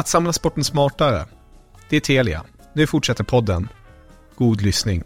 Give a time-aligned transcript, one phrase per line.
[0.00, 1.24] Att samla sporten smartare.
[1.88, 2.44] Det är Telia.
[2.72, 3.68] Nu fortsätter podden.
[4.36, 5.02] God lyssning.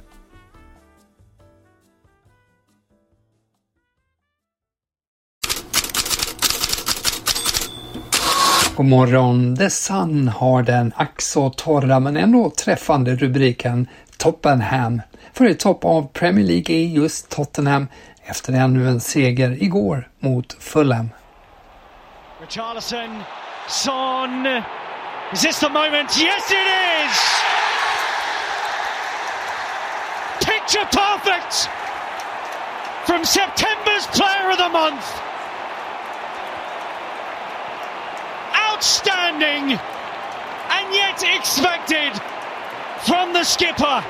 [8.76, 9.56] God morgon.
[9.56, 15.02] The Sun har den ack så torra men ändå träffande rubriken Tottenham.
[15.32, 17.88] För i topp av Premier League är just Tottenham
[18.22, 21.10] efter ännu en seger igår mot Fulham.
[22.40, 23.22] Richarlison,
[23.68, 24.62] Son,
[25.32, 26.10] is this the moment?
[26.16, 26.66] Yes it
[27.04, 27.14] is!
[30.46, 31.68] Picture perfect
[33.06, 35.04] from September's Player of the Month.
[38.70, 39.78] Outstanding
[40.70, 42.12] and yet expected
[43.06, 44.04] from the skipper.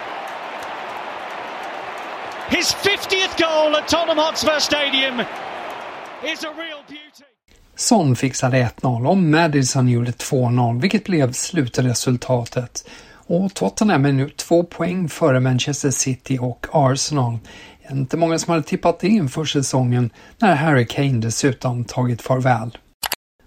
[2.49, 5.21] His 50th goal at Tottenham Hotspur Stadium
[6.25, 7.34] is a real beauty.
[7.77, 12.89] Son fixade 1-0 och Madison gjorde 2-0 vilket blev slutresultatet.
[13.27, 17.39] Och Tottenham är nu två poäng före Manchester City och Arsenal.
[17.91, 22.79] Inte många som hade tippat det inför säsongen när Harry Kane dessutom tagit farväl.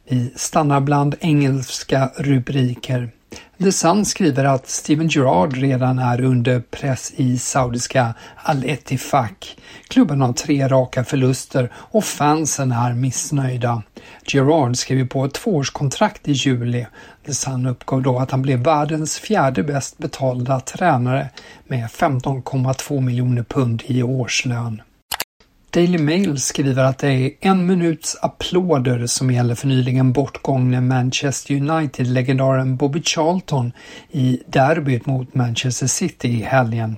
[0.09, 3.11] Vi stannar bland engelska rubriker.
[3.59, 9.57] The Sun skriver att Steven Gerrard redan är under press i saudiska Al-Ettifaq.
[9.87, 13.83] Klubben har tre raka förluster och fansen är missnöjda.
[14.25, 16.85] Gerrard skrev på ett tvåårskontrakt i juli.
[17.25, 21.29] The Sun uppgav då att han blev världens fjärde bäst betalda tränare
[21.67, 24.81] med 15,2 miljoner pund i årslön.
[25.71, 31.55] Daily Mail skriver att det är en minuts applåder som gäller för nyligen bortgångne Manchester
[31.55, 33.71] United-legendaren Bobby Charlton
[34.11, 36.97] i derbyt mot Manchester City i helgen.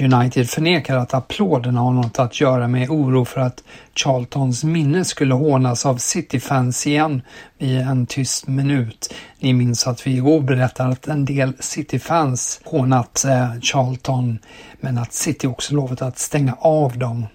[0.00, 3.62] United förnekar att applåderna har något att göra med oro för att
[3.94, 7.22] Charltons minne skulle hånas av City-fans igen
[7.58, 9.14] vid en tyst minut.
[9.40, 14.38] Ni minns att vi igår berättade att en del City-fans hånat eh, Charlton
[14.80, 17.26] men att City också lovat att stänga av dem.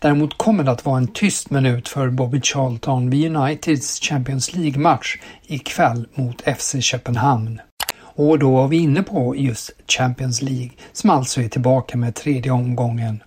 [0.00, 5.16] Däremot kommer det att vara en tyst minut för Bobby Charlton vid Uniteds Champions League-match
[5.46, 7.60] ikväll mot FC Köpenhamn.
[8.00, 12.52] Och då var vi inne på just Champions League som alltså är tillbaka med tredje
[12.52, 13.22] omgången.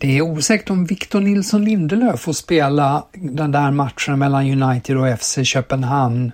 [0.00, 5.18] Det är osäkert om Victor Nilsson Lindelöf får spela den där matchen mellan United och
[5.18, 6.32] FC Köpenhamn.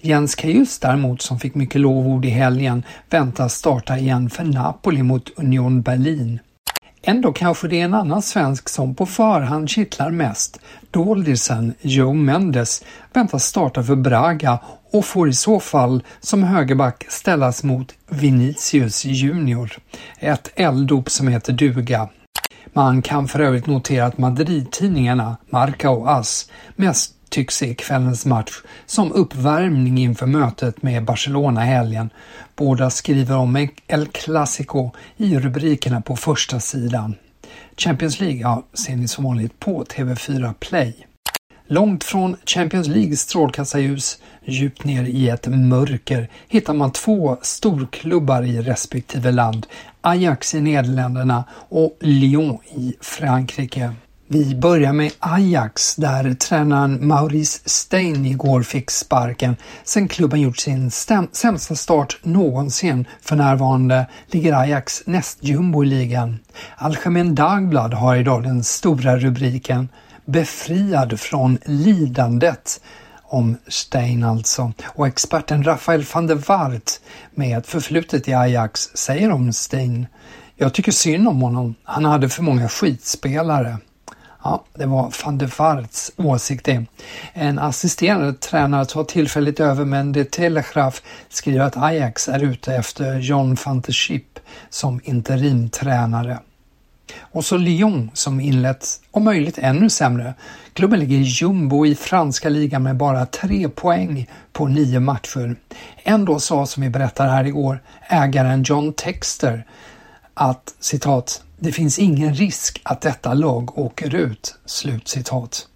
[0.00, 5.30] Jens Kajus däremot, som fick mycket lovord i helgen, väntas starta igen för Napoli mot
[5.36, 6.40] Union Berlin.
[7.08, 10.60] Ändå kanske det är en annan svensk som på förhand kittlar mest.
[10.90, 14.58] Doldisen Joe Mendes väntas starta för Braga
[14.92, 19.72] och får i så fall som högerback ställas mot Vinicius Junior.
[20.18, 22.08] Ett elddop som heter duga.
[22.72, 28.52] Man kan för övrigt notera att Madrid-tidningarna, Marca och AS, mest tycks se kvällens match
[28.86, 32.10] som uppvärmning inför mötet med Barcelona i helgen.
[32.54, 37.14] Båda skriver om El Clasico i rubrikerna på första sidan.
[37.76, 41.06] Champions League ja, ser ni som vanligt på TV4 Play.
[41.66, 48.60] Långt från Champions Leagues strålkastarljus, djupt ner i ett mörker, hittar man två storklubbar i
[48.60, 49.66] respektive land.
[50.00, 53.94] Ajax i Nederländerna och Lyon i Frankrike.
[54.28, 60.90] Vi börjar med Ajax där tränaren Maurice Stein igår fick sparken sen klubben gjort sin
[61.32, 63.06] sämsta start någonsin.
[63.20, 66.38] För närvarande ligger Ajax näst jumbo i ligan.
[66.76, 69.88] Algemen Dagblad har idag den stora rubriken
[70.24, 72.80] Befriad från lidandet
[73.22, 74.72] om Stein alltså.
[74.84, 76.90] Och experten Rafael van der Wart
[77.34, 80.06] med ett förflutet i Ajax säger om Stein
[80.58, 81.74] jag tycker synd om honom.
[81.84, 83.76] Han hade för många skitspelare.
[84.46, 86.84] Ja, det var van der Waarts åsikt det.
[87.32, 93.18] En assisterande tränare tar tillfälligt över men de Telegraph skriver att Ajax är ute efter
[93.18, 94.38] John van der Schip
[94.70, 96.38] som interimtränare.
[97.20, 100.34] Och så Lyon som inlett, om möjligt ännu sämre.
[100.72, 105.56] Klubben ligger jumbo i franska ligan med bara tre poäng på nio matcher.
[106.04, 109.64] Ändå sa, som vi berättade här igår, ägaren John Texter
[110.34, 114.54] att citat det finns ingen risk att detta lag åker ut.
[114.64, 115.66] Slutcitat.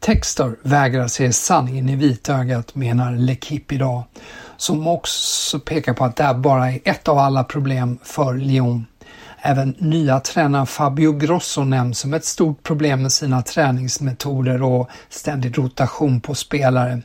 [0.00, 4.04] Texter vägrar se sanningen i vitögat menar Lekip idag,
[4.56, 8.86] som också pekar på att det här bara är ett av alla problem för Lyon.
[9.46, 15.58] Även nya tränaren Fabio Grosso nämns som ett stort problem med sina träningsmetoder och ständig
[15.58, 17.02] rotation på spelare.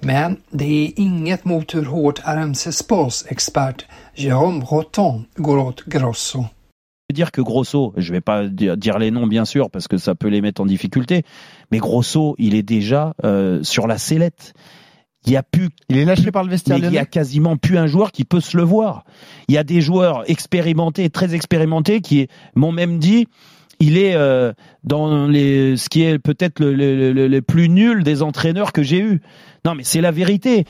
[0.00, 6.44] Men det är inget mot hur hårt RMC Sports expert Jérôme Roton går åt Grosso.
[7.12, 10.28] Dire que Grosso, je vais pas dire les noms bien sûr parce que ça peut
[10.28, 11.22] les mettre en difficulté,
[11.70, 14.54] mais Grosso, il est déjà euh, sur la sellette.
[15.26, 16.78] Il y a plus, il est lâché par le vestiaire.
[16.78, 19.04] il y a quasiment plus un joueur qui peut se le voir.
[19.48, 23.26] Il y a des joueurs expérimentés, très expérimentés, qui m'ont même dit,
[23.80, 24.52] il est euh,
[24.82, 29.00] dans les, ce qui est peut-être le, le, le, plus nul des entraîneurs que j'ai
[29.00, 29.20] eu.
[29.66, 30.64] Non, mais c'est la vérité.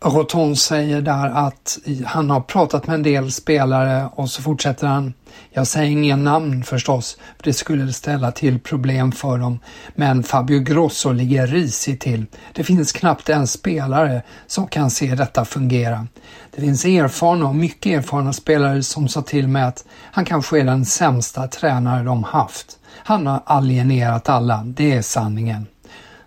[0.00, 5.14] Roton säger där att han har pratat med en del spelare och så fortsätter han.
[5.50, 9.58] Jag säger inga namn förstås, för det skulle ställa till problem för dem.
[9.94, 12.26] Men Fabio Grosso ligger risigt till.
[12.52, 16.06] Det finns knappt en spelare som kan se detta fungera.
[16.54, 20.64] Det finns erfarna och mycket erfarna spelare som sa till mig att han kanske är
[20.64, 22.78] den sämsta tränare de haft.
[23.04, 25.66] Han har alienerat alla, det är sanningen.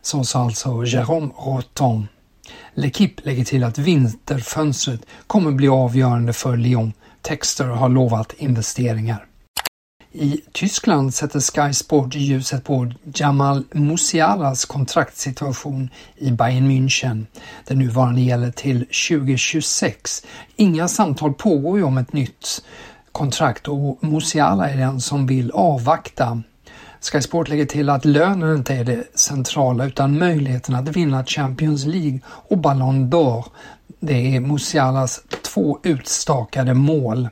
[0.01, 2.07] Så sa alltså Jérôme Roton.
[2.75, 6.93] L'Equipe lägger till att vinterfönstret kommer bli avgörande för Lyon.
[7.21, 9.25] Texter har lovat investeringar.
[10.13, 17.25] I Tyskland sätter Sky Sport ljuset på Jamal Musialas kontraktssituation i Bayern München.
[17.67, 20.25] Den nuvarande gäller till 2026.
[20.55, 22.63] Inga samtal pågår ju om ett nytt
[23.11, 26.41] kontrakt och Musiala är den som vill avvakta.
[27.01, 31.85] Sky Sport lägger till att lönen inte är det centrala utan möjligheten att vinna Champions
[31.85, 33.45] League och Ballon d'Or.
[33.99, 37.29] Det är Musialas två utstakade mål.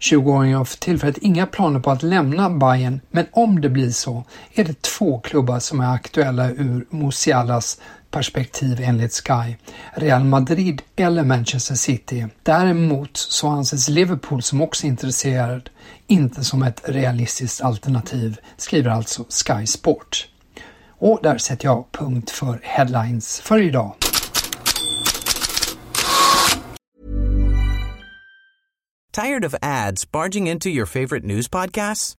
[0.00, 4.24] 20-åringen har för tillfället inga planer på att lämna Bayern men om det blir så
[4.54, 7.80] är det två klubbar som är aktuella ur Musialas
[8.10, 9.56] perspektiv enligt Sky.
[9.94, 12.26] Real Madrid eller Manchester City.
[12.42, 15.70] Däremot så anses Liverpool som också intresserad
[16.06, 20.28] inte som ett realistiskt alternativ, skriver alltså Sky Sport.
[20.98, 23.94] Och där sätter jag punkt för headlines för idag.
[29.12, 32.19] Tired of ads barging into your favorite news podcasts?